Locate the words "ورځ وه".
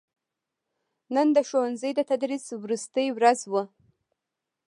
3.17-3.63